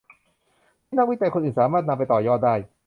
[0.85, 2.55] ที่นักวิจัยคนอื่นสามารถนำไปต่อยอดได้